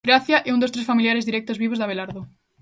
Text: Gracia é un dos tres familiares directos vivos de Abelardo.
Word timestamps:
Gracia 0.09 0.37
é 0.47 0.49
un 0.55 0.61
dos 0.61 0.73
tres 0.73 0.89
familiares 0.91 1.27
directos 1.29 1.59
vivos 1.63 1.77
de 1.77 1.85
Abelardo. 1.85 2.21